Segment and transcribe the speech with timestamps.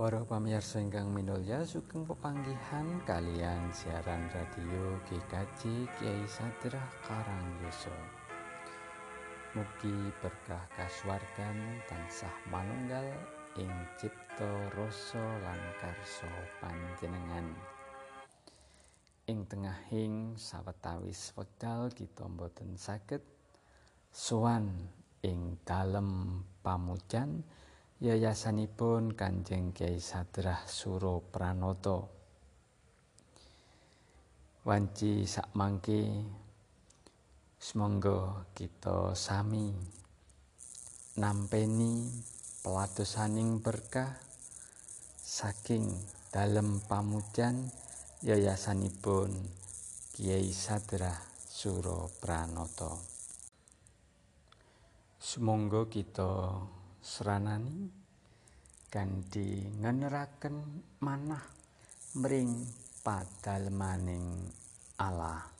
[0.00, 5.60] Para pamirsa ingkang minulya sugeng pepanggihan kalian siaran radio GKJ
[5.92, 7.92] Kiai Sadrah Karangyoso.
[9.52, 9.92] Mugi
[10.24, 13.12] berkah kasuwargan tansah manunggal
[13.60, 13.68] ing
[14.00, 16.32] cipta rasa lan karsa
[16.64, 17.52] panjenengan.
[19.28, 23.20] Ing tengahing sawetawis wekdal kita boten saged
[24.08, 24.64] sowan
[25.20, 27.44] ing dalem pamujan
[28.00, 32.08] yayasanipun Kanjeng Kyai Sadrah Suro Pranoto.
[34.64, 36.08] Wanci sakmangke
[37.60, 39.68] semangga kita sami
[41.20, 42.08] nampeni
[42.64, 44.16] peladosaning berkah
[45.20, 45.92] saking
[46.32, 47.68] dalem pamujan
[48.24, 49.28] yayasanipun
[50.16, 52.96] Kyai Sadrah Suro Pranoto.
[55.20, 56.64] Semangga kita
[57.00, 57.88] sranani
[58.92, 60.56] kanthi ngeneraken
[61.00, 61.44] manah
[62.20, 62.64] mring
[63.00, 64.44] padalemaning
[65.00, 65.59] Allah.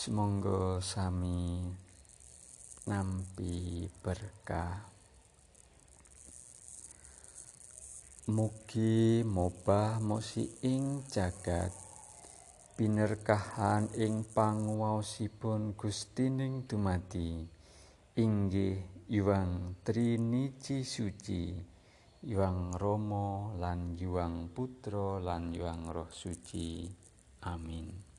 [0.00, 1.60] Semangga sami
[2.88, 4.88] nampi berkah.
[8.32, 11.68] Mugi mobah mosi ing jagat
[12.80, 17.44] binerkahan ing panguwaosipun Gustining dumati
[18.16, 21.52] inggih Yuang Triniji Suci,
[22.24, 26.88] Yuang Rama lan Yuang Putra lan Yuang Roh Suci.
[27.44, 28.09] Amin.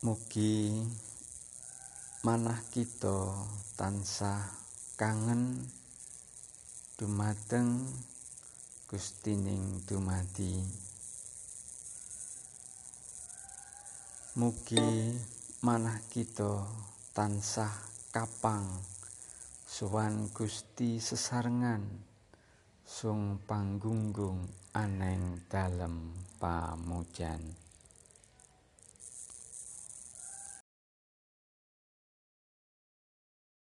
[0.00, 0.80] Mugi
[2.24, 3.36] manah kita
[3.76, 4.48] tansah
[4.96, 5.68] kangen
[6.96, 7.84] dumateng
[8.88, 10.64] Gustining dumadi.
[14.40, 15.12] Mugi
[15.60, 16.64] manah kita
[17.12, 17.76] tansah
[18.08, 18.72] kapang
[19.68, 21.84] sowan Gusti sesarengan
[22.88, 27.69] sung panggunggung aneng dalem pamujan